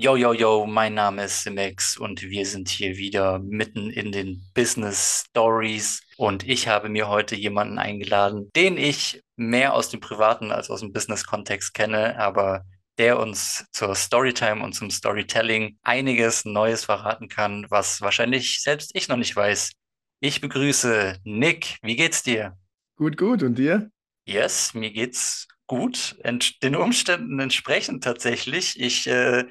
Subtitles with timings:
[0.00, 4.40] Yo, yo, yo, mein Name ist Simex und wir sind hier wieder mitten in den
[4.54, 10.52] Business Stories und ich habe mir heute jemanden eingeladen, den ich mehr aus dem privaten
[10.52, 12.62] als aus dem Business-Kontext kenne, aber
[12.98, 19.08] der uns zur Storytime und zum Storytelling einiges Neues verraten kann, was wahrscheinlich selbst ich
[19.08, 19.72] noch nicht weiß.
[20.20, 21.78] Ich begrüße Nick.
[21.82, 22.56] Wie geht's dir?
[22.94, 23.42] Gut, gut.
[23.42, 23.90] Und dir?
[24.26, 26.16] Yes, mir geht's gut,
[26.62, 28.78] den Umständen entsprechend tatsächlich.
[28.78, 29.44] Ich, äh,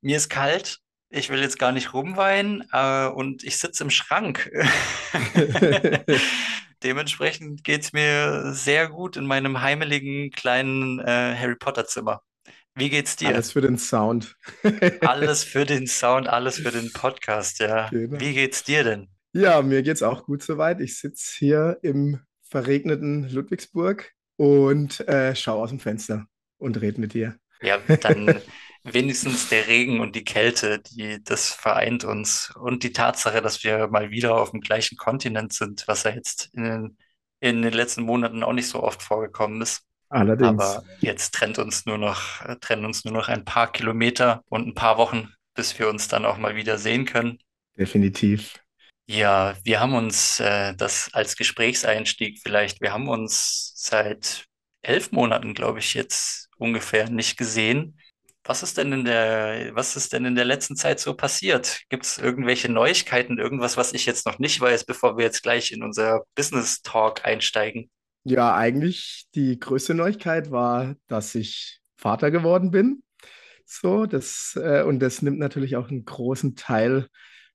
[0.00, 0.78] mir ist kalt,
[1.10, 4.50] ich will jetzt gar nicht rumweinen, äh, und ich sitze im Schrank.
[6.82, 12.22] Dementsprechend geht's mir sehr gut in meinem heimeligen kleinen äh, Harry Potter Zimmer.
[12.74, 13.30] Wie geht's dir?
[13.30, 14.36] Alles für den Sound.
[15.00, 17.88] Alles für den Sound, alles für den Podcast, ja.
[17.88, 18.20] Genau.
[18.20, 19.08] Wie geht's dir denn?
[19.32, 20.80] Ja, mir geht's auch gut soweit.
[20.80, 26.26] Ich sitze hier im verregneten Ludwigsburg und äh, schaue aus dem Fenster
[26.58, 27.36] und rede mit dir.
[27.60, 28.40] Ja, dann
[28.84, 32.52] wenigstens der Regen und die Kälte, die, das vereint uns.
[32.56, 36.50] Und die Tatsache, dass wir mal wieder auf dem gleichen Kontinent sind, was ja jetzt
[36.54, 36.98] in den,
[37.40, 39.82] in den letzten Monaten auch nicht so oft vorgekommen ist.
[40.10, 44.42] Allerdings, Aber jetzt trennt uns nur noch, äh, trennen uns nur noch ein paar Kilometer
[44.48, 47.38] und ein paar Wochen, bis wir uns dann auch mal wieder sehen können.
[47.78, 48.60] definitiv.
[49.06, 54.44] Ja, wir haben uns äh, das als Gesprächseinstieg vielleicht, wir haben uns seit
[54.82, 57.98] elf Monaten, glaube ich, jetzt ungefähr nicht gesehen.
[58.48, 61.82] Was ist denn in der, was ist denn in der letzten Zeit so passiert?
[61.90, 65.70] Gibt es irgendwelche Neuigkeiten, irgendwas, was ich jetzt noch nicht weiß, bevor wir jetzt gleich
[65.70, 67.90] in unser Business Talk einsteigen?
[68.24, 73.02] Ja, eigentlich die größte Neuigkeit war, dass ich Vater geworden bin.
[73.66, 77.08] So, das, äh, und das nimmt natürlich auch einen großen Teil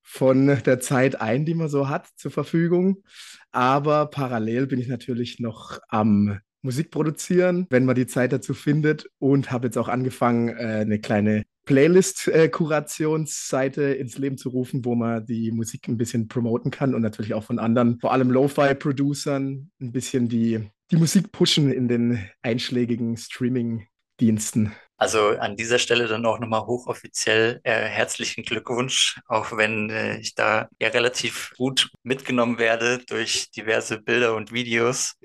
[0.03, 3.03] von der Zeit ein, die man so hat zur Verfügung.
[3.51, 9.09] Aber parallel bin ich natürlich noch am Musik produzieren, wenn man die Zeit dazu findet.
[9.19, 15.25] Und habe jetzt auch angefangen, äh, eine kleine Playlist-Kurationsseite ins Leben zu rufen, wo man
[15.25, 19.91] die Musik ein bisschen promoten kann und natürlich auch von anderen, vor allem Lo-Fi-Producern, ein
[19.91, 20.59] bisschen die,
[20.91, 24.73] die Musik pushen in den einschlägigen Streaming-Diensten.
[24.97, 30.35] Also an dieser Stelle dann auch nochmal hochoffiziell äh, herzlichen Glückwunsch, auch wenn äh, ich
[30.35, 35.15] da ja relativ gut mitgenommen werde durch diverse Bilder und Videos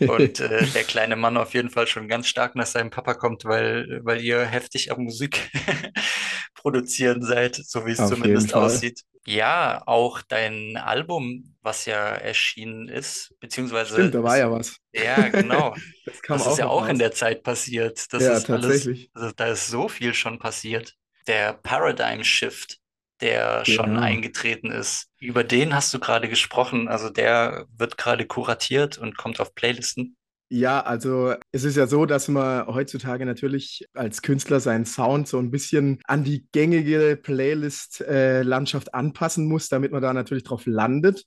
[0.00, 3.44] und äh, der kleine Mann auf jeden Fall schon ganz stark nach seinem Papa kommt,
[3.44, 5.50] weil, weil ihr heftig am Musik
[6.54, 9.00] produzieren seid, so wie es Auf zumindest aussieht.
[9.26, 14.78] Ja, auch dein Album, was ja erschienen ist, beziehungsweise Stimmt, da war ist, ja was.
[14.92, 15.76] ja, genau.
[16.04, 16.98] Das kam Das ist auch ja noch auch in raus.
[16.98, 18.12] der Zeit passiert.
[18.12, 19.10] Das Ja, ist alles, tatsächlich.
[19.14, 20.94] also da ist so viel schon passiert.
[21.26, 22.78] Der Paradigm Shift,
[23.20, 23.98] der schon Genau.
[23.98, 26.88] eingetreten ist, über den hast du gerade gesprochen.
[26.88, 30.16] Also der wird gerade kuratiert und kommt auf Playlisten.
[30.56, 35.40] Ja, also es ist ja so, dass man heutzutage natürlich als Künstler seinen Sound so
[35.40, 41.24] ein bisschen an die gängige Playlist-Landschaft anpassen muss, damit man da natürlich drauf landet.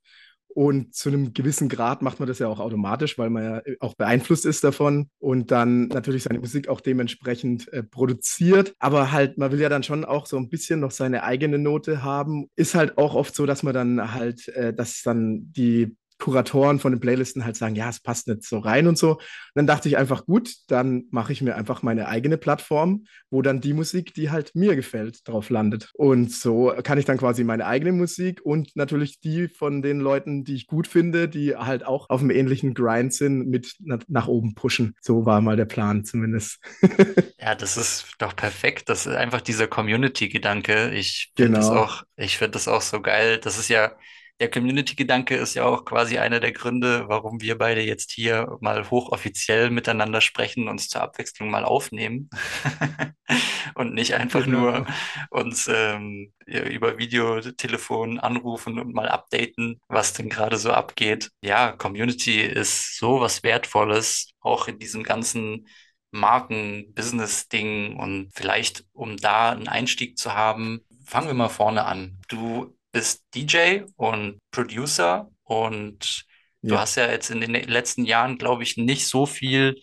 [0.48, 3.96] Und zu einem gewissen Grad macht man das ja auch automatisch, weil man ja auch
[3.96, 8.76] beeinflusst ist davon und dann natürlich seine Musik auch dementsprechend äh, produziert.
[8.80, 12.02] Aber halt, man will ja dann schon auch so ein bisschen noch seine eigene Note
[12.02, 12.46] haben.
[12.56, 16.92] Ist halt auch oft so, dass man dann halt, äh, dass dann die Kuratoren von
[16.92, 19.12] den Playlisten halt sagen, ja, es passt nicht so rein und so.
[19.14, 19.22] Und
[19.56, 23.62] dann dachte ich einfach, gut, dann mache ich mir einfach meine eigene Plattform, wo dann
[23.62, 25.92] die Musik, die halt mir gefällt, drauf landet.
[25.94, 30.44] Und so kann ich dann quasi meine eigene Musik und natürlich die von den Leuten,
[30.44, 34.28] die ich gut finde, die halt auch auf einem ähnlichen Grind sind, mit na nach
[34.28, 34.96] oben pushen.
[35.02, 36.60] So war mal der Plan zumindest.
[37.40, 38.90] Ja, das ist doch perfekt.
[38.90, 40.90] Das ist einfach dieser Community-Gedanke.
[40.92, 41.72] Ich finde das Genau.
[41.72, 43.38] auch, ich finde das auch so geil.
[43.40, 43.96] Das ist ja,
[44.40, 48.90] der Community-Gedanke ist ja auch quasi einer der Gründe, warum wir beide jetzt hier mal
[48.90, 52.30] hochoffiziell miteinander sprechen, uns zur Abwechslung mal aufnehmen
[53.76, 54.88] und nicht einfach nur Genau.
[55.30, 61.30] uns ähm, über Videotelefon anrufen und mal updaten, was denn gerade so abgeht.
[61.42, 65.68] Ja, Community ist so was Wertvolles, auch in diesem ganzen
[66.12, 72.20] Marken-Business-Ding und vielleicht, um da einen Einstieg zu haben, fangen wir mal vorne an.
[72.30, 76.26] Du bist DJ und Producer und
[76.68, 79.80] du Ja, hast ja jetzt in den letzten Jahren, glaube ich, nicht so viel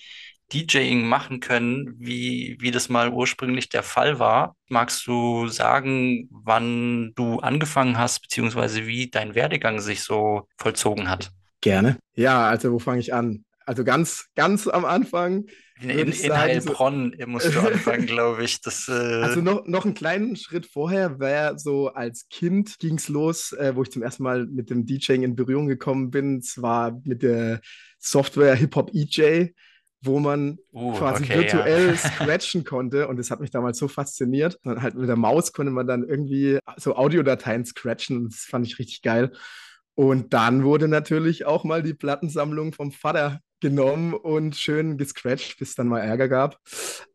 [0.53, 4.57] DJing machen können, wie, wie das mal ursprünglich der Fall war.
[4.69, 11.33] Magst du sagen, wann du angefangen hast, beziehungsweise wie dein Werdegang sich so vollzogen hat?
[11.61, 11.99] gerne.
[12.17, 13.45] Ja, also wo fange ich an?
[13.67, 15.47] Also ganz, ganz am Anfang
[15.81, 18.61] In, in, sagen, so Heilbronn musst du anfangen, glaube ich.
[18.61, 23.09] Das, äh, Also noch, noch einen kleinen Schritt vorher wäre so als Kind ging es
[23.09, 26.43] los, äh, wo ich zum ersten Mal mit dem DJing in Berührung gekommen bin.
[26.43, 27.61] Zwar mit der
[27.99, 29.53] Software Hip Hop EJ,
[30.03, 31.41] wo man Uh, quasi okay, ja.
[31.41, 33.09] virtuell scratchen konnte.
[33.09, 34.59] Und das hat mich damals so fasziniert.
[34.63, 38.19] Und halt mit der Maus konnte man dann irgendwie so Audiodateien scratchen.
[38.19, 39.33] Und das fand ich richtig geil.
[39.95, 43.41] Und dann wurde natürlich auch mal die Plattensammlung vom Vater
[43.71, 46.59] genommen und schön gescratcht, bis es dann mal Ärger gab.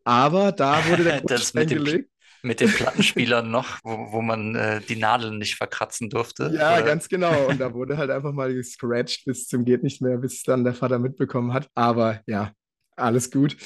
[0.04, 2.10] Aber da wurde der Das mit Grundstein dem, gelegt.
[2.42, 6.82] mit den Plattenspielern noch, wo, wo man äh, die Nadeln nicht verkratzen durfte, Ja, oder?
[6.82, 7.48] ganz genau.
[7.48, 10.74] Und da wurde halt einfach mal gescratcht bis zum geht nicht mehr, bis dann der
[10.74, 11.68] Vater mitbekommen hat.
[11.74, 12.52] Aber ja,
[12.96, 13.56] alles gut.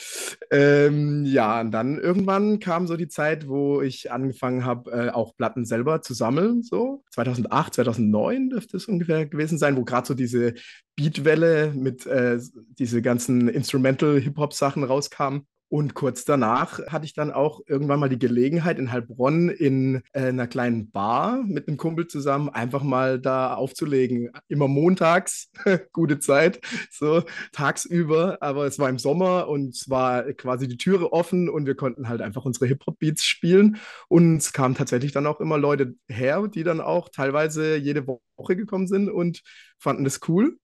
[0.50, 5.36] Ähm, ja, und dann irgendwann kam so die Zeit, wo ich angefangen habe, äh, auch
[5.36, 6.62] Platten selber zu sammeln.
[6.62, 10.54] So 2008, 2009 dürfte es ungefähr gewesen sein, wo gerade so diese
[10.96, 12.38] Beatwelle mit äh,
[12.78, 15.46] diese ganzen Instrumental-Hip-Hop-Sachen rauskamen.
[15.74, 20.28] Und kurz danach hatte ich dann auch irgendwann mal die Gelegenheit, in Heilbronn in äh,
[20.28, 24.30] einer kleinen Bar mit einem Kumpel zusammen einfach mal da aufzulegen.
[24.46, 25.50] Immer montags,
[25.92, 26.60] gute Zeit,
[26.92, 31.66] so tagsüber, aber es war im Sommer und es war quasi die Türe offen und
[31.66, 33.78] wir konnten halt einfach unsere Hip-Hop-Beats spielen.
[34.06, 38.54] Und es kamen tatsächlich dann auch immer Leute her, die dann auch teilweise jede Woche
[38.54, 39.42] gekommen sind und
[39.80, 40.56] fanden das cool.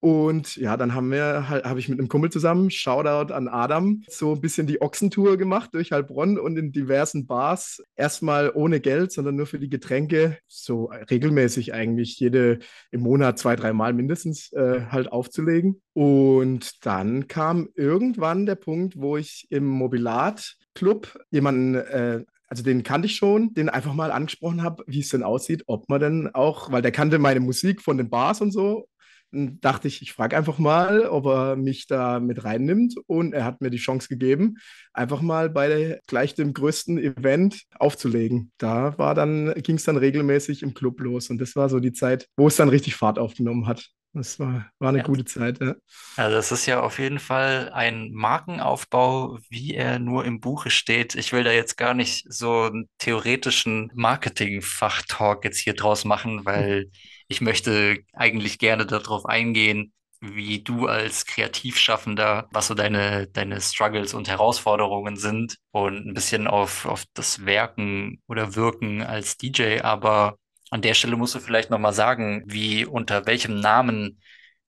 [0.00, 4.04] Und ja, dann haben wir halt, habe ich mit einem Kumpel zusammen, Shoutout an Adam,
[4.08, 7.82] so ein bisschen die Ochsentour gemacht durch Heilbronn und in diversen Bars.
[7.96, 12.60] Erstmal ohne Geld, sondern nur für die Getränke, so regelmäßig eigentlich, jede
[12.92, 15.82] im Monat zwei, dreimal mindestens äh, halt aufzulegen.
[15.94, 23.06] Und dann kam irgendwann der Punkt, wo ich im Mobilat-Club jemanden äh, also den kannte
[23.06, 26.72] ich schon, den einfach mal angesprochen habe, wie es denn aussieht, ob man denn auch,
[26.72, 28.88] weil der kannte meine Musik von den Bars und so
[29.32, 32.94] dachte ich, ich frage einfach mal, ob er mich da mit reinnimmt.
[33.06, 34.56] Und er hat mir die Chance gegeben,
[34.92, 38.52] einfach mal bei gleich dem größten Event aufzulegen.
[38.58, 41.30] Da war dann, ging es dann regelmäßig im Club los.
[41.30, 43.88] Und das war so die Zeit, wo es dann richtig Fahrt aufgenommen hat.
[44.14, 45.74] Das war, war eine Ja, gute Zeit, ja.
[46.16, 51.14] also das ist ja auf jeden Fall ein Markenaufbau, wie er nur im Buche steht.
[51.14, 56.90] Ich will da jetzt gar nicht so einen theoretischen Marketing-Fachtalk jetzt hier draus machen, weil
[57.28, 64.14] ich möchte eigentlich gerne darauf eingehen, wie du als Kreativschaffender, was so deine, deine Struggles
[64.14, 69.80] und Herausforderungen sind und ein bisschen auf, auf das Werken oder Wirken als DJ.
[69.82, 70.38] Aber
[70.70, 74.20] an der Stelle musst du vielleicht nochmal sagen, wie unter welchem Namen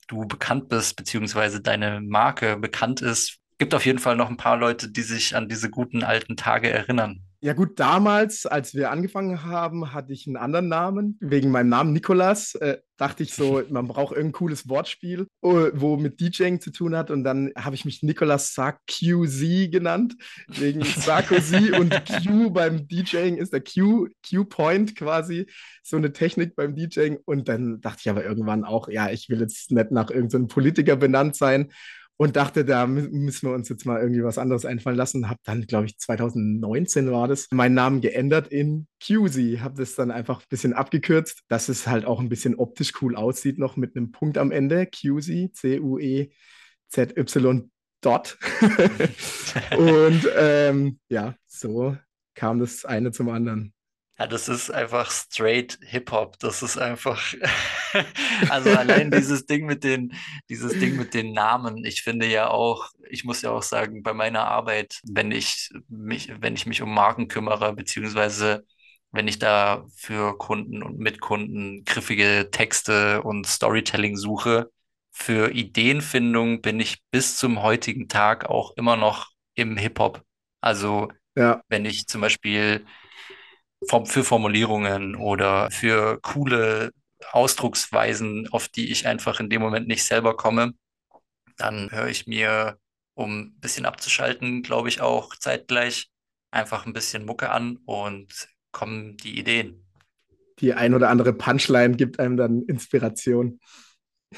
[0.07, 3.39] du bekannt bist, beziehungsweise deine Marke bekannt ist.
[3.59, 6.71] Gibt auf jeden Fall noch ein paar Leute, die sich an diese guten alten Tage
[6.71, 7.23] erinnern.
[7.43, 11.17] Ja gut, damals, als wir angefangen haben, hatte ich einen anderen Namen.
[11.21, 15.97] Wegen meinem Namen Nikolas äh, dachte ich so, man braucht irgendein cooles Wortspiel, äh, wo
[15.97, 17.11] mit DJing zu tun hat.
[17.11, 20.17] Und dann habe ich mich Nicolas Sarkozy genannt,
[20.49, 25.47] wegen Sarkozy und Q beim DJing ist der Q, Q-Point quasi
[25.83, 27.17] so eine Technik beim DJing.
[27.25, 30.97] Und dann dachte ich aber irgendwann auch, ja, ich will jetzt nicht nach irgendeinem Politiker
[30.97, 31.73] benannt sein
[32.21, 35.31] und dachte, da mü- müssen wir uns jetzt mal irgendwie was anderes einfallen lassen.
[35.31, 39.61] Habe dann, glaube ich, 2019 war das, meinen Namen geändert in QZ.
[39.63, 43.17] Habe das dann einfach ein bisschen abgekürzt, dass es halt auch ein bisschen optisch cool
[43.17, 44.85] aussieht, noch mit einem Punkt am Ende.
[44.87, 46.31] QZ, C-U-E-Z-Y
[48.03, 48.39] Dot.
[49.79, 51.97] Und ähm, ja, so
[52.35, 53.73] kam das eine zum anderen.
[54.21, 56.39] Ja, das ist einfach straight Hip-Hop.
[56.41, 57.23] Das ist einfach,
[58.49, 60.13] also allein dieses Ding mit den,
[60.51, 61.85] dieses Ding mit den Namen.
[61.87, 66.31] Ich finde ja auch, ich muss ja auch sagen, bei meiner Arbeit, wenn ich mich,
[66.41, 68.67] wenn ich mich um Marken kümmere, beziehungsweise
[69.11, 74.71] wenn ich da für Kunden und Mitkunden griffige Texte und Storytelling suche,
[75.13, 80.23] für Ideenfindung bin ich bis zum heutigen Tag auch immer noch im Hip-Hop.
[80.61, 82.85] Also Ja, wenn ich zum Beispiel
[84.05, 86.93] für Formulierungen oder für coole
[87.33, 90.73] Ausdrucksweisen, auf die ich einfach in dem Moment nicht selber komme,
[91.57, 92.79] dann höre ich mir,
[93.15, 96.11] um ein bisschen abzuschalten, glaube ich auch zeitgleich
[96.51, 99.85] einfach ein bisschen Mucke an und kommen die Ideen.
[100.61, 103.61] die ein oder andere Punchline gibt einem dann Inspiration.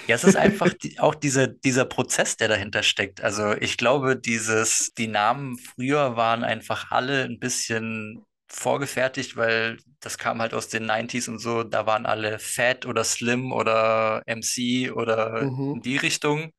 [0.07, 3.21] Ja, es ist einfach die, auch dieser, dieser Prozess, der dahinter steckt.
[3.23, 10.19] Also ich glaube, dieses, die Namen früher waren einfach alle ein bisschen vorgefertigt, weil das
[10.19, 14.91] kam halt aus den 90s und so, da waren alle Fat oder Slim oder MC
[14.91, 15.83] oder in Mhm.
[15.83, 16.53] die Richtung.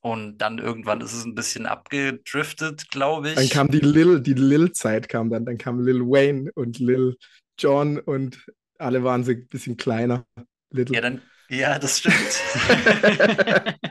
[0.00, 3.48] Und dann irgendwann ist es ein bisschen abgedriftet, glaube Dann ich.
[3.48, 5.44] kam die Lil, die Lil-Zeit kam dann.
[5.46, 7.16] Dann kam Lil Wayne und Lil
[7.58, 8.44] Jon und
[8.78, 10.26] alle waren so ein bisschen kleiner.
[10.90, 11.00] Ja, Little.
[11.00, 12.40] dann, ja, das stimmt.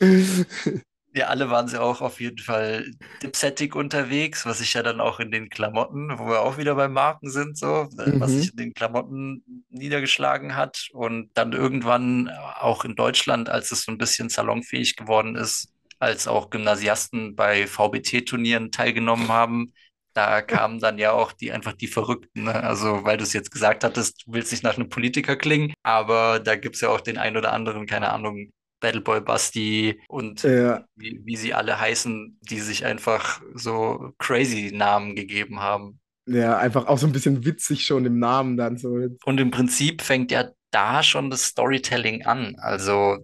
[1.16, 2.90] Ja, alle waren sie auch auf jeden Fall
[3.22, 6.88] dipsettig unterwegs, was sich ja dann auch in den Klamotten, wo wir auch wieder bei
[6.88, 8.52] Marken sind, so, äh, was sich Mhm.
[8.52, 10.88] in den Klamotten niedergeschlagen hat.
[10.92, 16.28] Und dann irgendwann auch in Deutschland, als es so ein bisschen salonfähig geworden ist, als
[16.28, 19.72] auch Gymnasiasten bei VBT-Turnieren teilgenommen haben,
[20.12, 22.44] da kamen dann ja auch die einfach die Verrückten.
[22.44, 22.54] Ne?
[22.62, 26.40] Also, weil du es jetzt gesagt hattest, du willst nicht nach einem Politiker klingen, aber
[26.40, 30.84] da gibt es ja auch den einen oder anderen, keine Ahnung, Battleboy Basti und Ja,
[30.96, 36.00] wie, wie sie alle heißen, die sich einfach so crazy Namen gegeben haben.
[36.26, 38.98] ja, einfach auch so ein bisschen witzig schon im Namen dann so.
[39.24, 42.56] Und im Prinzip fängt ja da schon das Storytelling an.
[42.58, 43.18] Also,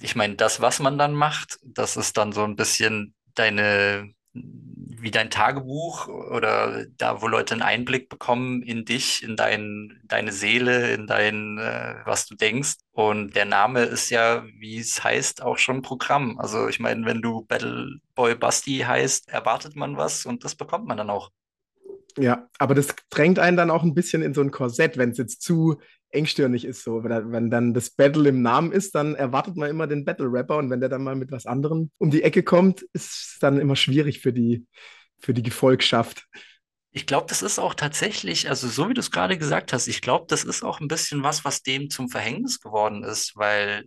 [0.00, 4.10] ich meine, das, was man dann macht, das ist dann so ein bisschen deine,
[4.98, 10.32] wie dein Tagebuch oder da, wo Leute einen Einblick bekommen in dich, in dein, deine
[10.32, 12.76] Seele, in dein, äh, was du denkst.
[12.92, 16.38] Und der Name ist ja, wie es heißt, auch schon Programm.
[16.38, 20.86] Also, ich meine, wenn du Battle Boy Basti heißt, erwartet man was und das bekommt
[20.86, 21.30] man dann auch.
[22.18, 25.18] Ja, aber das drängt einen dann auch ein bisschen in so ein Korsett, wenn es
[25.18, 25.80] jetzt zu
[26.16, 26.82] engstirnig ist.
[26.82, 30.70] So, wenn, dann das Battle im Namen ist, dann erwartet man immer den Battle-Rapper und
[30.70, 33.76] wenn der dann mal mit was anderem um die Ecke kommt, ist es dann immer
[33.76, 34.66] schwierig für die,
[35.18, 36.26] für die Gefolgschaft.
[36.90, 40.00] Ich glaube, das ist auch tatsächlich, also so wie du es gerade gesagt hast, ich
[40.00, 43.84] glaube, das ist auch ein bisschen was, was dem zum Verhängnis geworden ist, weil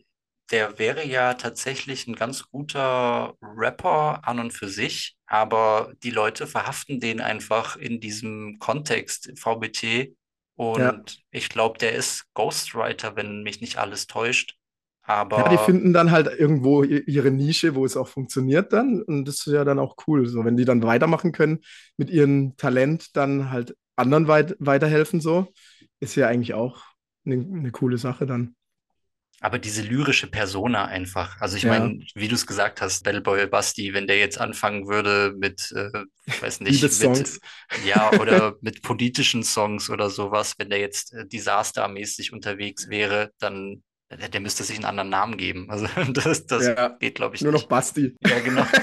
[0.52, 6.48] der wäre ja tatsächlich ein ganz guter Rapper an und für sich, aber die Leute
[6.48, 10.16] verhaften den einfach in diesem Kontext VBT
[10.76, 10.94] Ja.
[10.94, 14.58] und ich glaube, der ist Ghostwriter, wenn mich nicht alles täuscht,
[15.36, 19.02] Ja, die aber finden dann halt irgendwo ihre Nische, wo es auch funktioniert dann.
[19.02, 20.28] Und das ist ja dann auch cool.
[20.28, 21.60] So, wenn die dann weitermachen können
[21.98, 25.48] mit ihrem Talent, dann halt anderen weit weiterhelfen, so,
[26.00, 26.84] ist ja eigentlich auch
[27.26, 28.56] eine, eine coole Sache dann.
[29.42, 31.40] Aber diese lyrische Persona einfach.
[31.42, 34.88] Also ich Ja, meine, wie du es gesagt hast, Battleboy Basti, wenn der jetzt anfangen
[34.88, 37.40] würde mit, äh, ich weiß nicht, mit,
[37.76, 43.84] ja, oder mit politischen Songs oder sowas, wenn der jetzt äh, Disaster-mäßig unterwegs wäre, dann,
[44.12, 45.70] der, der müsste sich einen anderen Namen geben.
[45.70, 47.70] Also das, das Ja, geht, glaube ich, nur noch nicht.
[47.70, 48.16] Basti.
[48.22, 48.66] Ja, genau.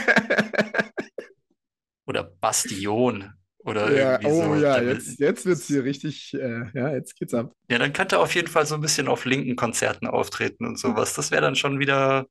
[2.07, 3.33] Oder Bastion
[3.67, 4.57] oder Ja, irgendwie oh so.
[4.57, 7.53] ja, Da jetzt, jetzt wird es hier richtig, äh, ja, jetzt geht's ab.
[7.71, 10.79] Ja, dann könnte er auf jeden Fall so ein bisschen auf linken Konzerten auftreten und
[10.79, 11.15] sowas.
[11.15, 12.27] Das wäre dann schon wieder,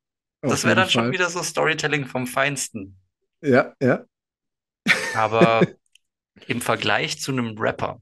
[0.47, 1.11] das Auf wäre jeden dann schon Fall.
[1.11, 2.97] wieder so Storytelling vom Feinsten.
[3.41, 4.05] Ja, ja.
[5.11, 5.71] Aber
[6.47, 8.01] im Vergleich zu einem Rapper,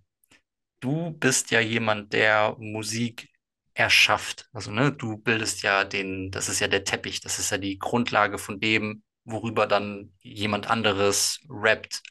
[0.82, 3.30] du bist ja jemand, der Musik
[3.76, 4.50] erschafft.
[4.54, 7.80] Also, ne, du bildest ja den, das ist ja der Teppich, das ist ja die
[7.80, 12.04] Grundlage von dem, worüber dann jemand anderes rappt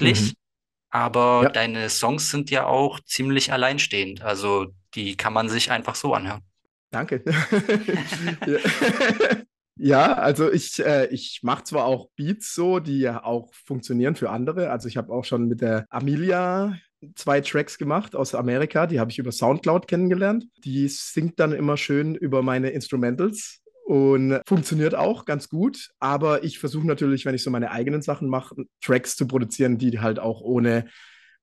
[0.00, 0.32] Mhm.
[0.92, 4.22] Aber Ja, deine Songs sind ja auch ziemlich alleinstehend.
[4.22, 6.42] Also, die kann man sich einfach so anhören.
[6.90, 7.24] danke.
[8.46, 8.58] Ja.
[9.76, 14.30] Ja, also ich, äh, ich mache zwar auch Beats so, die ja auch funktionieren für
[14.30, 14.70] andere.
[14.70, 16.76] Also ich habe auch schon mit der Amelia
[17.16, 20.44] zwei Tracks gemacht aus Amerika, die habe ich über SoundCloud kennengelernt.
[20.58, 25.90] Die singt dann immer schön über meine Instrumentals und funktioniert auch ganz gut.
[25.98, 30.00] Aber ich versuche natürlich, wenn ich so meine eigenen Sachen mache, Tracks zu produzieren, die
[30.00, 30.86] halt auch ohne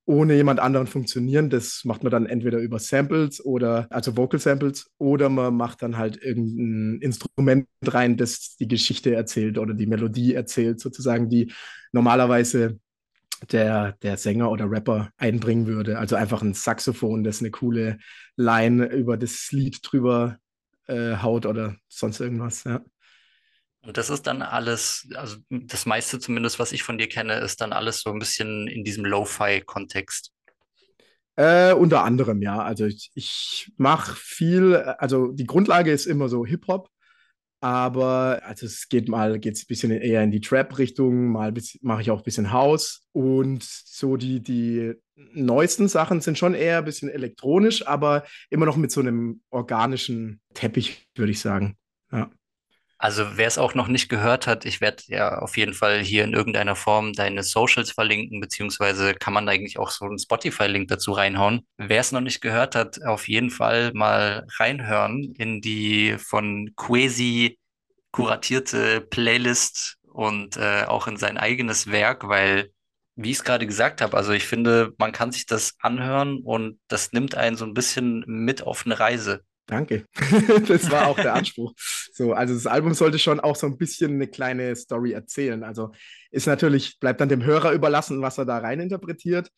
[0.09, 1.51] ohne jemand anderen funktionieren.
[1.51, 5.99] Das macht man dann entweder über Samples oder, also Vocal Samples, oder man macht dann
[5.99, 11.51] halt irgendein Instrument rein, das die Geschichte erzählt oder die Melodie erzählt, sozusagen, die
[11.91, 12.79] normalerweise
[13.51, 15.99] der, der Sänger oder Rapper einbringen würde.
[15.99, 17.99] Also einfach ein Saxophon, das eine coole
[18.35, 20.37] Line über das Lied drüber
[20.89, 22.81] äh, haut oder sonst irgendwas, ja.
[23.81, 27.61] Und das ist dann alles, also das meiste zumindest, was ich von dir kenne, ist
[27.61, 30.33] dann alles so ein bisschen in diesem Lo-Fi-Kontext.
[31.37, 32.61] Äh, unter anderem, ja.
[32.61, 36.89] Also ich, ich mache viel, also die Grundlage ist immer so Hip-Hop,
[37.61, 42.01] aber also es geht mal, geht es ein bisschen eher in die Trap-Richtung, mal mache
[42.01, 44.93] ich auch ein bisschen House und so die, die
[45.33, 50.39] neuesten Sachen sind schon eher ein bisschen elektronisch, aber immer noch mit so einem organischen
[50.53, 51.77] Teppich, würde ich sagen.
[52.11, 52.31] Ja,
[53.01, 56.25] Also wer es auch noch nicht gehört hat, ich werde ja auf jeden Fall hier
[56.25, 61.13] in irgendeiner Form deine Socials verlinken, beziehungsweise kann man eigentlich auch so einen Spotify-Link dazu
[61.13, 61.65] reinhauen.
[61.77, 67.57] Wer es noch nicht gehört hat, auf jeden Fall mal reinhören in die von Quasi
[68.11, 72.69] kuratierte Playlist und äh, auch in sein eigenes Werk, weil,
[73.15, 76.79] wie ich es gerade gesagt habe, also ich finde, man kann sich das anhören und
[76.89, 79.45] das nimmt einen so ein bisschen mit auf eine Reise.
[79.69, 80.05] Danke.
[80.67, 81.73] Das war auch der Anspruch.
[82.13, 85.63] So, also das Album sollte schon auch so ein bisschen eine kleine Story erzählen.
[85.63, 85.91] Also
[86.31, 89.49] ist natürlich, bleibt dann dem Hörer überlassen, was er da rein interpretiert.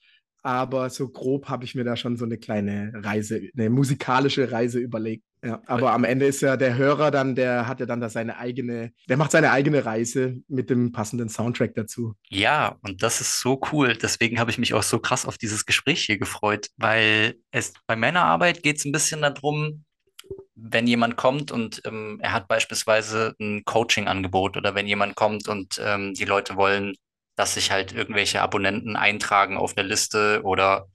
[0.43, 4.79] Aber so grob habe ich mir da schon so eine kleine Reise, eine musikalische Reise
[4.79, 5.23] überlegt.
[5.43, 8.37] Ja, aber am Ende ist ja der Hörer dann, der hat ja dann da seine
[8.37, 12.13] eigene, der macht seine eigene Reise mit dem passenden Soundtrack dazu.
[12.29, 13.95] Ja, und das ist so cool.
[13.95, 17.95] Deswegen habe ich mich auch so krass auf dieses Gespräch hier gefreut, weil es bei
[17.95, 19.83] meiner Arbeit geht es ein bisschen darum,
[20.55, 25.81] wenn jemand kommt und ähm, er hat beispielsweise ein Coaching-Angebot oder wenn jemand kommt und
[25.83, 26.95] ähm, die Leute wollen,
[27.35, 30.87] dass sich halt irgendwelche Abonnenten eintragen auf eine Liste oder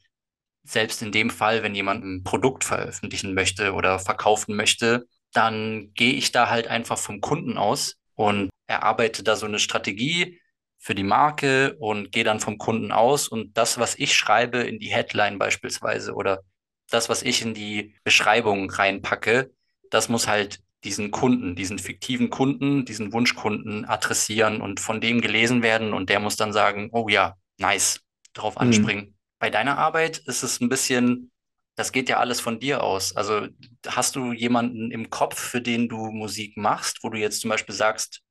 [0.65, 6.15] selbst in dem Fall, wenn jemand ein Produkt veröffentlichen möchte oder verkaufen möchte, dann gehe
[6.15, 10.41] ich da halt einfach vom Kunden aus und erarbeite da so eine Strategie
[10.79, 14.79] für die Marke und gehe dann vom Kunden aus und das, was ich schreibe in
[14.79, 16.43] die Headline beispielsweise oder
[16.90, 19.50] das, was ich in die Beschreibung reinpacke,
[19.90, 25.62] das muss halt diesen Kunden, diesen fiktiven Kunden, diesen Wunschkunden adressieren und von dem gelesen
[25.62, 28.00] werden und der muss dann sagen, oh ja, nice,
[28.35, 28.62] drauf mhm.
[28.62, 29.05] anspringen.
[29.07, 29.14] Mhm.
[29.38, 31.33] Bei deiner Arbeit ist es ein bisschen,
[31.75, 33.16] das geht ja alles von dir aus.
[33.16, 33.49] Also
[33.87, 37.75] hast du jemanden im Kopf, für den du Musik machst, wo du jetzt zum Beispiel
[37.75, 38.23] sagst,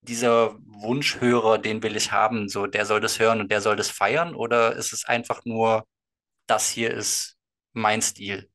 [0.00, 3.88] dieser Wunschhörer, den will ich haben, so der soll das hören und der soll das
[3.88, 4.34] feiern?
[4.34, 5.86] Oder ist es einfach nur,
[6.46, 7.31] das hier ist
[7.72, 8.48] mein Stil?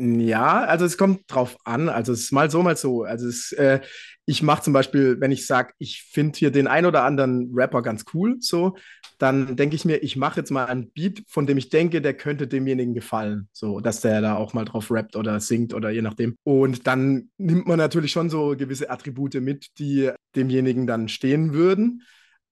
[0.00, 1.88] Ja, also es kommt drauf an.
[1.88, 3.02] Also es ist mal so, mal so.
[3.02, 3.80] Also es, äh,
[4.26, 7.82] ich mache zum Beispiel, wenn ich sage, ich finde hier den ein oder anderen Rapper
[7.82, 8.76] ganz cool, so,
[9.18, 12.14] dann denke ich mir, ich mache jetzt mal einen Beat, von dem ich denke, der
[12.14, 16.02] könnte demjenigen gefallen, so, dass der da auch mal drauf rappt oder singt oder je
[16.02, 16.36] nachdem.
[16.44, 22.02] Und dann nimmt man natürlich schon so gewisse Attribute mit, die demjenigen dann stehen würden.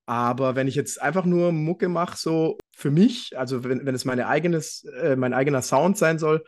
[0.07, 4.05] Aber wenn ich jetzt einfach nur Mucke mache, so für mich, also wenn, wenn es
[4.05, 6.45] meine eigenes, äh, mein eigener Sound sein soll,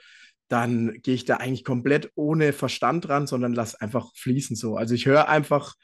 [0.48, 4.76] dann gehe ich da eigentlich komplett ohne Verstand dran, sondern lass einfach fließen so.
[4.76, 5.74] Also ich höre einfach,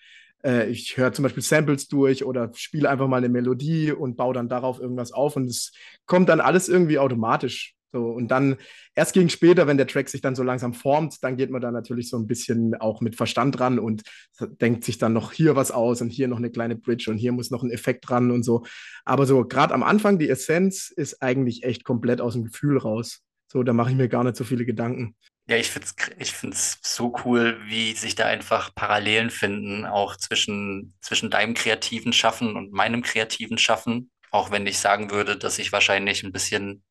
[0.44, 4.34] äh, ich höre zum Beispiel Samples durch oder spiele einfach mal eine Melodie und baue
[4.34, 5.72] dann darauf irgendwas auf und es
[6.06, 7.73] kommt dann alles irgendwie automatisch.
[7.94, 8.56] So, und dann
[8.96, 11.70] erst gegen später, wenn der Track sich dann so langsam formt, dann geht man da
[11.70, 14.02] natürlich so ein bisschen auch mit Verstand dran und
[14.40, 17.30] denkt sich dann noch hier was aus und hier noch eine kleine Bridge und hier
[17.30, 18.64] muss noch ein Effekt dran und so.
[19.04, 23.20] Aber so gerade am Anfang, die Essenz ist eigentlich echt komplett aus dem Gefühl raus.
[23.46, 25.14] So, da mache ich mir gar nicht so viele Gedanken.
[25.46, 30.16] Ja, ich finde es ich find's so cool, wie sich da einfach Parallelen finden, auch
[30.16, 34.10] zwischen, zwischen deinem kreativen Schaffen und meinem kreativen Schaffen.
[34.32, 36.82] Auch wenn ich sagen würde, dass ich wahrscheinlich ein bisschen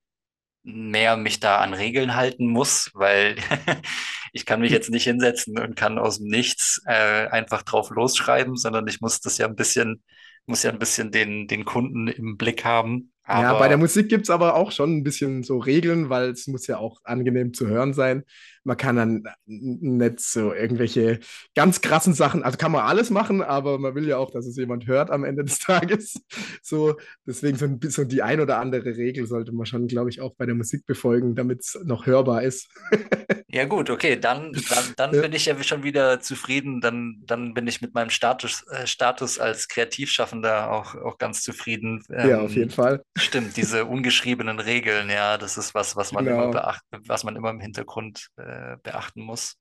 [0.64, 3.36] mehr mich da an Regeln halten muss, weil
[4.34, 8.56] ich kann mich jetzt nicht hinsetzen und kann aus dem Nichts äh, einfach drauf losschreiben,
[8.56, 10.04] sondern ich muss das ja ein bisschen,
[10.46, 13.12] muss ja ein bisschen den, den Kunden im Blick haben.
[13.26, 16.32] Aber ja, bei der Musik gibt es aber auch schon ein bisschen so Regeln, weil
[16.32, 18.24] es muss ja auch angenehm zu hören sein.
[18.64, 21.20] Man kann dann nicht so irgendwelche
[21.56, 24.58] ganz krassen Sachen, also kann man alles machen, aber man will ja auch, dass es
[24.58, 26.22] jemand hört am Ende des Tages.
[26.62, 26.96] So,
[27.26, 30.36] deswegen so, ein, so die ein oder andere Regel sollte man schon, glaube ich, auch
[30.36, 32.70] bei der Musik befolgen, damit es noch hörbar ist.
[33.54, 35.22] Ja gut, okay, dann, dann, dann ja.
[35.22, 36.82] bin ich ja schon wieder zufrieden.
[36.82, 42.04] Dann, dann bin ich mit meinem Status, äh, Status als Kreativschaffender auch, auch ganz zufrieden.
[42.12, 43.04] Ähm, ja, auf jeden Fall.
[43.16, 46.46] Stimmt, diese ungeschriebenen Regeln, ja, das ist was, was man genau.
[46.46, 48.53] immer beachten, was man immer im Hintergrund äh,
[48.84, 49.56] beachten muss.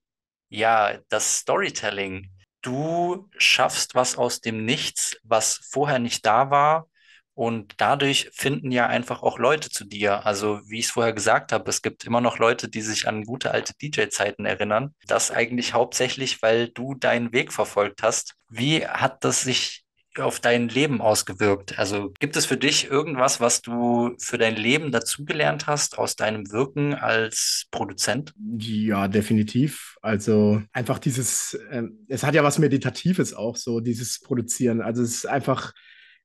[0.49, 2.31] Ja, das Storytelling.
[2.61, 6.89] Du schaffst was aus dem Nichts, was vorher nicht da war
[7.35, 10.27] und dadurch finden ja einfach auch Leute zu dir.
[10.27, 13.25] Also, wie ich es vorher gesagt habe, es gibt immer noch Leute, die sich an
[13.25, 14.95] gute alte DJ-Zeiten erinnern.
[15.07, 18.35] Das eigentlich hauptsächlich, weil du deinen Weg verfolgt hast.
[18.49, 19.82] Wie hat das sich
[20.19, 21.79] auf dein Leben ausgewirkt?
[21.79, 26.51] Also gibt es für dich irgendwas, was du für dein Leben dazugelernt hast aus deinem
[26.51, 28.35] Wirken als Produzent?
[28.59, 29.97] Ja, definitiv.
[30.03, 34.81] Also einfach dieses, äh, es hat ja was Meditatives auch so, dieses Produzieren.
[34.81, 35.73] Also es ist einfach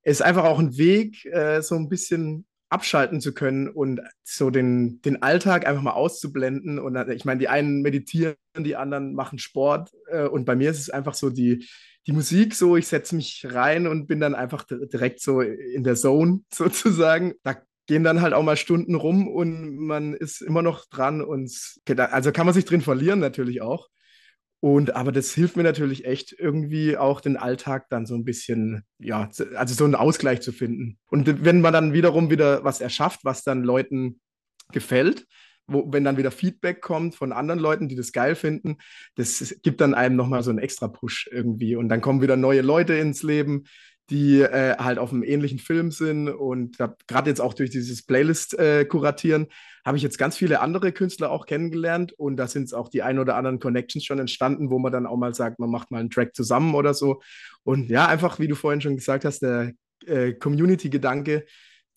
[0.07, 5.01] ist einfach auch ein Weg, äh, so ein bisschen abschalten zu können und so den,
[5.01, 6.79] den Alltag einfach mal auszublenden.
[6.79, 9.91] Und ich meine, die einen meditieren, die anderen machen Sport.
[10.09, 11.67] Äh, und bei mir ist es einfach so die,
[12.07, 15.95] die Musik so, ich setze mich rein und bin dann einfach direkt so in der
[15.95, 17.33] Zone sozusagen.
[17.43, 21.51] Da gehen dann halt auch mal Stunden rum und man ist immer noch dran und
[21.97, 23.87] also kann man sich drin verlieren natürlich auch.
[24.59, 28.83] Und aber das hilft mir natürlich echt irgendwie auch den Alltag dann so ein bisschen,
[28.97, 30.97] ja, also so einen Ausgleich zu finden.
[31.07, 34.19] Und wenn man dann wiederum wieder was erschafft, was dann Leuten
[34.71, 35.25] gefällt,
[35.67, 38.77] wo, wenn dann wieder Feedback kommt von anderen Leuten, die das geil finden,
[39.15, 41.75] das gibt dann einem nochmal so einen extra Push irgendwie.
[41.75, 43.65] Und dann kommen wieder neue Leute ins Leben,
[44.09, 46.29] die äh, halt auf einem ähnlichen Film sind.
[46.29, 46.77] Und
[47.07, 48.87] gerade jetzt auch durch dieses Playlist äh,
[49.85, 52.13] habe ich jetzt ganz viele andere Künstler auch kennengelernt.
[52.13, 55.17] Und da sind auch die ein oder anderen Connections schon entstanden, wo man dann auch
[55.17, 57.21] mal sagt, man macht mal einen Track zusammen oder so.
[57.63, 59.73] Und ja, einfach, wie du vorhin schon gesagt hast, der
[60.05, 61.45] äh, Community-Gedanke,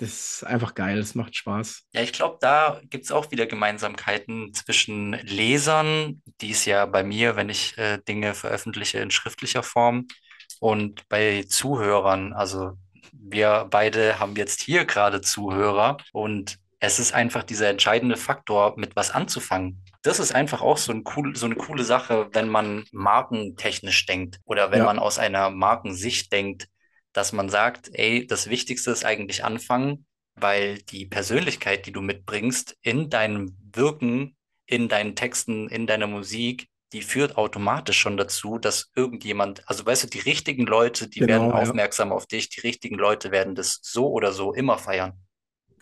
[0.01, 0.11] das
[0.43, 1.87] ist einfach geil, es macht Spaß.
[1.93, 7.03] Ja, ich glaube, da gibt es auch wieder Gemeinsamkeiten zwischen Lesern, die es ja bei
[7.03, 10.07] mir, wenn ich äh, Dinge veröffentliche in schriftlicher Form,
[10.61, 12.73] und bei Zuhörern, also
[13.13, 15.97] wir beide haben jetzt hier gerade Zuhörer.
[16.13, 19.83] Und Es ist einfach dieser entscheidende Faktor, mit was anzufangen.
[20.03, 24.39] Das ist einfach auch so, ein cool, so eine coole Sache, wenn man markentechnisch denkt
[24.45, 26.69] oder wenn Ja, man aus einer Markensicht denkt,
[27.13, 32.77] dass man sagt, ey, das Wichtigste ist eigentlich anfangen, weil die Persönlichkeit, die du mitbringst,
[32.83, 38.91] in deinem Wirken, in deinen Texten, in deiner Musik, die führt automatisch schon dazu, dass
[38.97, 41.63] irgendjemand, also weißt du, die richtigen Leute, die werden genau, ja.
[41.63, 45.13] aufmerksam auf dich, die richtigen Leute werden das so oder so immer feiern.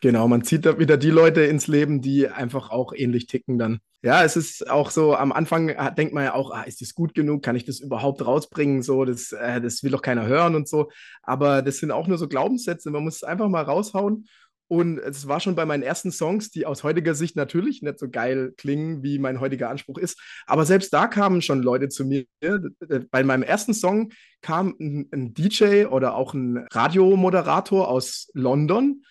[0.00, 3.80] Genau, man zieht da wieder die Leute ins Leben, die einfach auch ähnlich ticken dann.
[4.00, 6.94] Ja, es ist auch so, am Anfang äh, denkt man ja auch, ah, ist das
[6.94, 7.42] gut genug?
[7.42, 8.82] Kann ich das überhaupt rausbringen?
[8.82, 10.88] So, das, äh, das will doch keiner hören und so.
[11.22, 12.90] Aber das sind auch nur so Glaubenssätze.
[12.90, 14.28] Man muss es einfach mal raushauen.
[14.68, 18.08] Und es war schon bei meinen ersten Songs, die aus heutiger Sicht natürlich nicht so
[18.08, 20.20] geil klingen, wie mein heutiger Anspruch ist.
[20.46, 22.24] Aber selbst da kamen schon Leute zu mir.
[23.10, 24.10] Bei meinem ersten Song
[24.42, 29.02] kam ein, ein DJ oder auch ein Radiomoderator aus London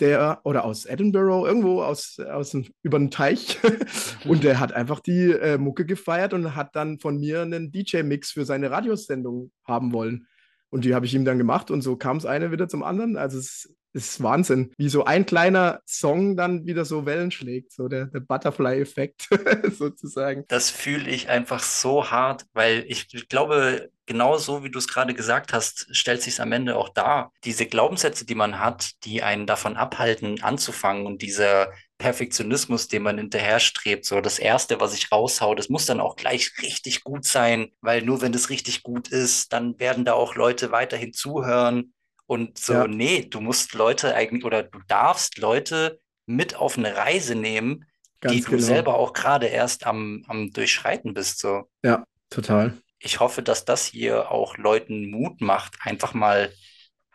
[0.00, 3.58] der oder aus Edinburgh, irgendwo aus, aus dem, über den Teich.
[4.24, 8.32] und der hat einfach die äh, Mucke gefeiert und hat dann von mir einen DJ-Mix
[8.32, 10.26] für seine Radiosendung haben wollen.
[10.70, 13.16] Und die habe ich ihm dann gemacht und so kam es eine wieder zum anderen.
[13.16, 17.88] Also es ist Wahnsinn, wie so ein kleiner Song dann wieder so Wellen schlägt, so
[17.88, 19.28] der, der Butterfly-Effekt
[19.72, 20.44] sozusagen.
[20.48, 25.14] Das fühle ich einfach so hart, weil ich glaube, genau so wie du es gerade
[25.14, 27.32] gesagt hast, stellt sich es am Ende auch dar.
[27.44, 33.18] Diese Glaubenssätze, die man hat, die einen davon abhalten, anzufangen und dieser Perfektionismus, den man
[33.18, 37.24] hinterher strebt, so das Erste, was ich raushau, das muss dann auch gleich richtig gut
[37.24, 41.94] sein, weil nur wenn das richtig gut ist, dann werden da auch Leute weiterhin zuhören.
[42.26, 46.96] Und so, Ja, nee, du musst Leute eigentlich oder du darfst Leute mit auf eine
[46.96, 47.84] Reise nehmen,
[48.24, 48.62] die ganz du genau.
[48.62, 51.38] selber auch gerade erst am, am Durchschreiten bist.
[51.38, 51.70] So.
[51.84, 52.76] Ja, total.
[53.00, 56.54] Ich hoffe, dass das hier auch Leuten Mut macht, einfach mal,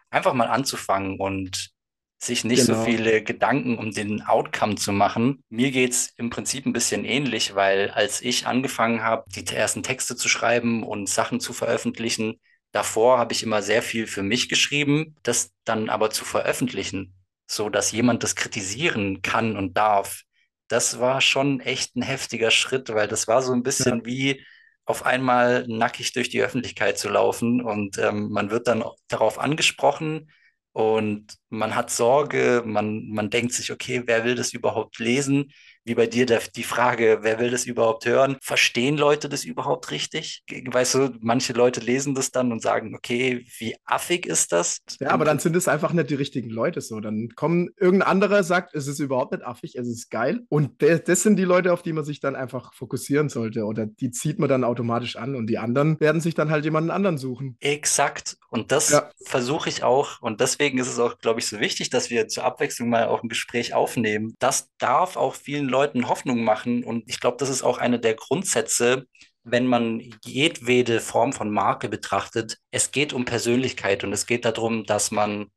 [0.10, 1.72] einfach mal anzufangen und
[2.20, 2.76] sich nicht so Genau.
[2.76, 5.44] viele Gedanken um den Outcome zu machen.
[5.50, 10.16] Mir geht's im Prinzip ein bisschen ähnlich, weil als ich angefangen habe, die ersten Texte
[10.16, 12.40] zu schreiben und Sachen zu veröffentlichen,
[12.72, 17.14] davor habe ich immer sehr viel für mich geschrieben, das dann aber zu veröffentlichen,
[17.48, 20.24] so dass jemand das kritisieren kann und darf.
[20.68, 24.44] Das war schon echt ein heftiger Schritt, weil das war so ein Ja, bisschen wie
[24.86, 30.30] auf einmal nackig durch die Öffentlichkeit zu laufen und ähm, man wird dann darauf angesprochen
[30.74, 35.52] und man hat Sorge, man, man denkt sich, okay, wer will das überhaupt lesen?
[35.86, 38.38] Wie bei dir der, die Frage, wer will das überhaupt hören?
[38.42, 40.44] Verstehen Leute das überhaupt richtig?
[40.66, 44.80] Weißt du, manche Leute lesen das dann und sagen, okay, wie affig ist das?
[45.00, 47.00] Ja, aber dann sind es einfach nicht die richtigen Leute so.
[47.00, 50.42] Dann kommen irgendein anderer, sagt, es ist überhaupt nicht affig, es ist geil.
[50.50, 53.66] Und das sind die Leute, auf die man sich dann einfach fokussieren sollte.
[53.66, 55.36] Oder die zieht man dann automatisch an.
[55.36, 57.58] Und die anderen werden sich dann halt jemanden anderen suchen.
[57.60, 58.38] Exakt.
[58.56, 60.22] Und das Ja, versuche ich auch.
[60.22, 63.22] Und deswegen ist es auch, glaube ich, so wichtig, dass wir zur Abwechslung mal auch
[63.22, 64.34] ein Gespräch aufnehmen.
[64.40, 66.86] Das darf auch vielen Leuten Hoffnung machen.
[66.86, 69.08] Und ich glaube, das ist auch einer der Grundsätze,
[69.44, 72.58] wenn man jedwede Form von Marke betrachtet.
[72.72, 75.48] Es geht um Persönlichkeit und es geht darum, dass man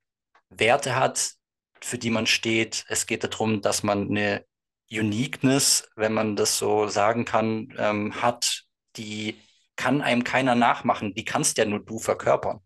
[0.50, 1.34] Werte hat,
[1.80, 2.84] für die man steht.
[2.88, 4.44] Es geht darum, dass man eine
[4.90, 8.64] Uniqueness, wenn man das so sagen kann, ähm, hat,
[8.96, 9.36] die
[9.76, 11.14] kann einem keiner nachmachen.
[11.14, 12.60] Die kannst ja nur du verkörpern.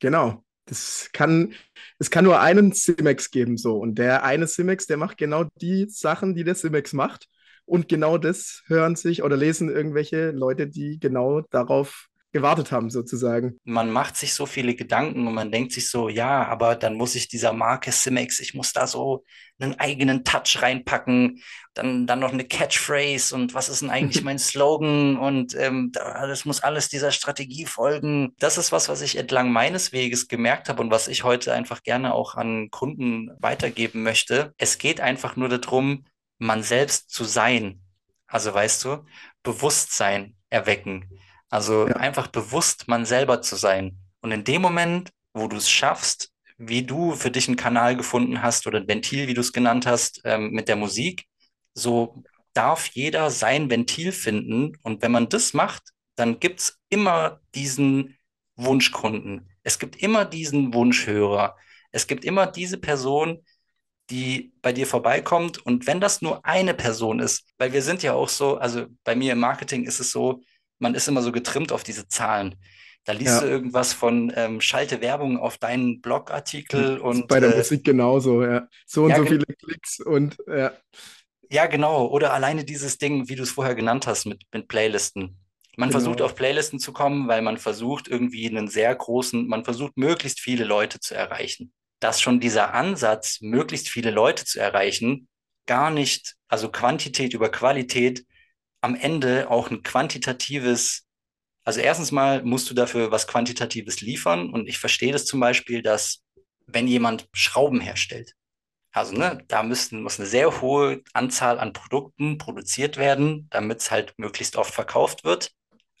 [0.00, 0.44] Genau.
[0.66, 1.54] Das kann,
[1.98, 3.76] es kann nur einen Simex geben, so.
[3.76, 7.28] Und der eine Simex, der macht genau die Sachen, die der Simex macht.
[7.64, 13.58] Und genau das hören sich oder lesen irgendwelche Leute, die genau darauf gewartet haben, sozusagen.
[13.64, 17.14] man macht sich so viele Gedanken und man denkt sich so, ja, aber dann muss
[17.14, 19.24] ich dieser Marke Simex, ich muss da so
[19.58, 21.42] einen eigenen Touch reinpacken,
[21.74, 26.26] dann, dann noch eine Catchphrase und was ist denn eigentlich mein Slogan und ähm, da-
[26.26, 28.34] das muss alles dieser Strategie folgen.
[28.38, 31.82] Das ist was, was ich entlang meines Weges gemerkt habe und was ich heute einfach
[31.82, 34.52] gerne auch an Kunden weitergeben möchte.
[34.58, 36.04] Es geht einfach nur darum,
[36.38, 37.80] man selbst zu sein.
[38.26, 39.04] Also weißt du,
[39.42, 41.08] Bewusstsein erwecken.
[41.50, 43.98] Also Ja, einfach bewusst man selber zu sein.
[44.20, 48.42] Und in dem Moment, wo du es schaffst, wie du für dich einen Kanal gefunden
[48.42, 51.26] hast oder ein Ventil, wie du es genannt hast, ähm, mit der Musik,
[51.74, 52.22] so
[52.54, 54.72] darf jeder sein Ventil finden.
[54.82, 55.82] Und wenn man das macht,
[56.16, 58.16] dann gibt's immer diesen
[58.56, 59.50] Wunschkunden.
[59.62, 61.56] Es gibt immer diesen Wunschhörer.
[61.92, 63.44] Es gibt immer diese Person,
[64.10, 65.58] die bei dir vorbeikommt.
[65.66, 69.14] Und wenn das nur eine Person ist, weil wir sind ja auch so, also bei
[69.16, 70.42] mir im Marketing ist es so,
[70.78, 72.56] man ist immer so getrimmt auf diese Zahlen.
[73.04, 73.52] Da liest du ja.
[73.52, 78.44] irgendwas von ähm, schalte Werbung auf deinen Blogartikel Ist und bei der äh, Musik genauso,
[78.44, 78.68] ja.
[78.84, 80.72] So und ja, so viele Klicks und ja,
[81.50, 82.06] ja, genau.
[82.06, 85.38] Oder alleine dieses Ding, wie du es vorher genannt hast, mit, mit Playlisten.
[85.76, 86.26] Man versucht genau.
[86.26, 90.64] auf Playlisten zu kommen, weil man versucht irgendwie einen sehr großen, man versucht möglichst viele
[90.64, 91.72] Leute zu erreichen.
[92.00, 95.28] dass schon dieser Ansatz, möglichst viele Leute zu erreichen,
[95.66, 98.24] gar nicht, also Quantität über Qualität,
[98.86, 101.06] am Ende auch ein quantitatives,
[101.64, 105.82] also erstens mal musst du dafür was Quantitatives liefern und ich verstehe das zum Beispiel,
[105.82, 106.22] dass
[106.68, 108.34] wenn jemand Schrauben herstellt,
[108.92, 113.90] also ne, da müssen, muss eine sehr hohe Anzahl an Produkten produziert werden, damit es
[113.90, 115.50] halt möglichst oft verkauft wird.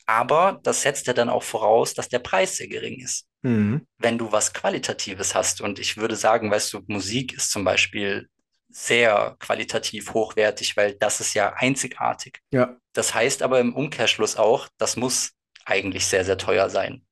[0.06, 3.26] Aber das setzt ja dann auch voraus, dass der Preis sehr gering ist.
[3.42, 3.84] Mhm.
[3.98, 8.28] Wenn du was Qualitatives hast, und ich würde sagen, weißt du, Musik ist zum Beispiel
[8.76, 12.40] sehr qualitativ hochwertig, weil das ist ja einzigartig.
[12.50, 12.76] Ja.
[12.92, 15.32] Das heißt aber im Umkehrschluss auch, das muss
[15.64, 17.06] eigentlich sehr, sehr teuer sein.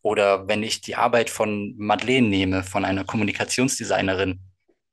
[0.00, 4.40] Oder wenn ich die Arbeit von Madeleine nehme, von einer Kommunikationsdesignerin,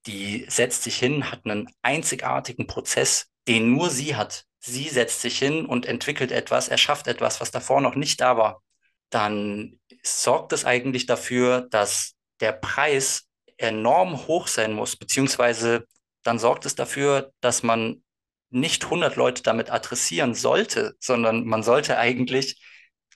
[0.06, 4.44] die setzt sich hin, hat einen einzigartigen Prozess, den nur sie hat.
[4.60, 8.62] Sie setzt sich hin und entwickelt etwas, erschafft etwas, was davor noch nicht da war.
[9.10, 15.86] Dann sorgt es eigentlich dafür, dass der Preis enorm hoch sein muss, beziehungsweise
[16.24, 18.04] dann sorgt es dafür, dass man
[18.50, 22.62] nicht 100 Leute damit adressieren sollte, sondern man sollte eigentlich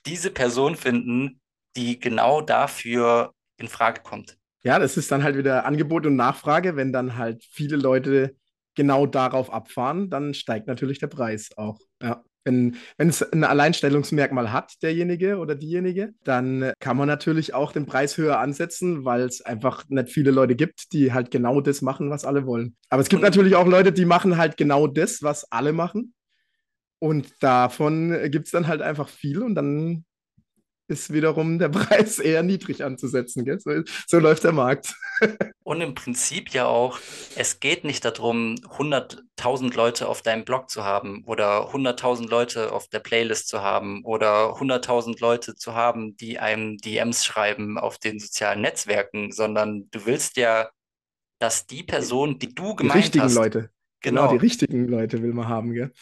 [0.06, 1.40] diese Person finden,
[1.76, 4.38] die genau dafür in Frage kommt.
[4.62, 6.76] Ja, das ist dann halt wieder Angebot und Nachfrage.
[6.76, 8.34] Wenn dann halt viele Leute
[8.74, 11.78] genau darauf abfahren, dann steigt natürlich der Preis auch.
[12.02, 12.24] Ja.
[12.46, 17.86] Wenn, wenn es ein Alleinstellungsmerkmal hat, derjenige oder diejenige, dann kann man natürlich auch den
[17.86, 22.08] Preis höher ansetzen, weil es einfach nicht viele Leute gibt, die halt genau das machen,
[22.08, 22.76] was alle wollen.
[22.88, 23.26] Aber es gibt mhm.
[23.26, 26.14] natürlich auch Leute, die machen halt genau das, was alle machen.
[27.00, 30.05] Und davon gibt es dann halt einfach viel und dann
[30.88, 33.44] ist wiederum der Preis eher niedrig anzusetzen.
[33.44, 33.60] Gell?
[33.60, 33.70] So,
[34.06, 34.94] so läuft der Markt.
[35.64, 36.98] Und im Prinzip ja auch,
[37.34, 42.88] es geht nicht darum, 100.000 Leute auf deinem Blog zu haben oder 100.000 Leute auf
[42.88, 48.20] der Playlist zu haben oder 100.000 Leute zu haben, die einem DMs schreiben auf den
[48.20, 50.70] sozialen Netzwerken, sondern du willst ja,
[51.40, 53.14] dass die Person, die du gemeint hast.
[53.14, 53.70] Die richtigen Leute.
[54.00, 54.22] Genau.
[54.22, 54.32] genau.
[54.32, 55.92] Die richtigen Leute will man haben, gell?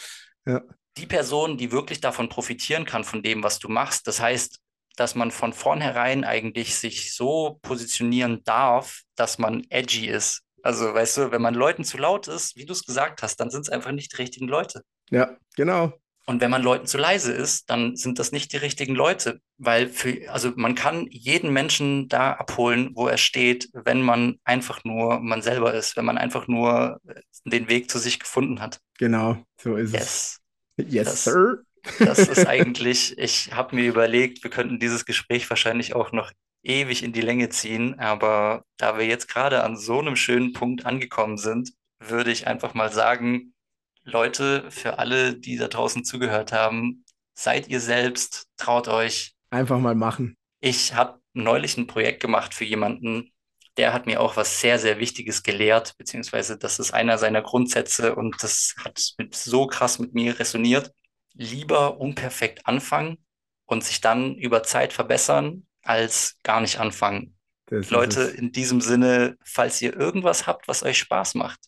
[0.47, 0.62] Ja.
[0.97, 4.07] Die Person, die wirklich davon profitieren kann, von dem, was du machst.
[4.07, 4.61] Das heißt,
[4.96, 10.42] dass man von vornherein eigentlich sich so positionieren darf, dass man edgy ist.
[10.62, 13.50] Also, weißt du, wenn man Leuten zu laut ist, wie du es gesagt hast, dann
[13.50, 14.83] sind es einfach nicht die richtigen Leute.
[15.11, 15.92] Ja, genau.
[16.26, 19.88] Und wenn man Leuten zu leise ist, dann sind das nicht die richtigen Leute, weil
[19.88, 25.20] für, also man kann jeden Menschen da abholen, wo er steht, wenn man einfach nur
[25.20, 26.98] man selber ist, wenn man einfach nur
[27.44, 28.80] den Weg zu sich gefunden hat.
[28.98, 30.40] Genau, so ist yes.
[30.78, 30.87] es.
[30.88, 31.62] Yes, das, sir.
[31.99, 37.03] Das ist eigentlich, ich habe mir überlegt, wir könnten dieses Gespräch wahrscheinlich auch noch ewig
[37.03, 41.37] in die Länge ziehen, aber da wir jetzt gerade an so einem schönen Punkt angekommen
[41.37, 43.55] sind, würde ich einfach mal sagen,
[44.03, 49.35] Leute, für alle, die da draußen zugehört haben, seid ihr selbst, traut euch.
[49.51, 50.37] Einfach mal machen.
[50.61, 53.31] Ich habe neulich ein Projekt gemacht für jemanden,
[53.77, 58.14] der hat mir auch was sehr, sehr Wichtiges gelehrt, beziehungsweise das ist einer seiner Grundsätze
[58.14, 60.92] und das hat mit, so krass mit mir resoniert
[61.35, 63.18] lieber unperfekt anfangen
[63.66, 67.37] und sich dann über Zeit verbessern, als gar nicht anfangen.
[67.70, 71.61] Leute, in diesem Sinne, falls ihr irgendwas habt, was euch Spaß macht,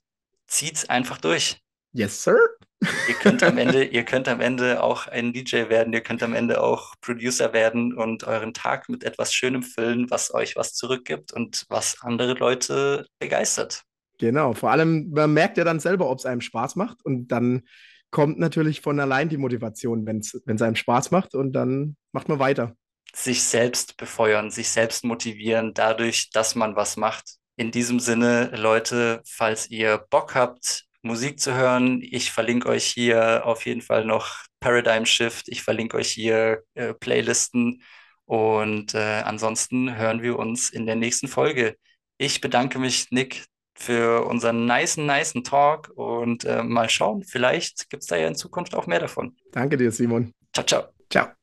[0.47, 1.61] zieht's einfach durch.
[1.93, 2.37] Yes, sir.
[3.09, 6.35] ihr könnt am Ende, ihr könnt am Ende auch ein DJ werden, ihr könnt am
[6.35, 11.33] Ende auch Producer werden und euren Tag mit etwas Schönem füllen, was euch was zurückgibt
[11.33, 13.83] und was andere Leute begeistert.
[14.19, 17.63] Genau, vor allem, man merkt ja dann selber, ob es einem Spaß macht und dann
[18.17, 22.39] kommt natürlich von allein die Motivation, wenn es einem Spaß macht und dann macht man
[22.39, 22.75] weiter.
[23.15, 27.35] Sich selbst befeuern, sich selbst motivieren, dadurch, dass man was macht.
[27.57, 33.45] In diesem Sinne, Leute, falls ihr Bock habt, Musik zu hören, ich verlinke euch hier
[33.45, 37.83] auf jeden Fall noch Paradigm Shift, ich verlinke euch hier äh, Playlisten
[38.25, 41.77] und äh, ansonsten hören wir uns in der nächsten Folge.
[42.17, 43.45] Ich bedanke mich, Nick,
[43.77, 48.35] für unseren nice, nice Talk und äh, mal schauen, vielleicht gibt es da ja in
[48.35, 49.37] Zukunft auch mehr davon.
[49.53, 50.33] Danke dir, Simon.
[50.53, 50.85] Ciao, ciao.
[51.11, 51.36] Ciao.